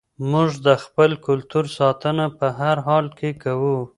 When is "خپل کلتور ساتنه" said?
0.83-2.25